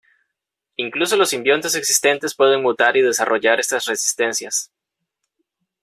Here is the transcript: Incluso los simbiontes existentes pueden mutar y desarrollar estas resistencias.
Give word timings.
Incluso 0.77 1.15
los 1.15 1.29
simbiontes 1.29 1.75
existentes 1.75 2.33
pueden 2.33 2.63
mutar 2.63 2.97
y 2.97 3.03
desarrollar 3.03 3.59
estas 3.59 3.85
resistencias. 3.85 4.71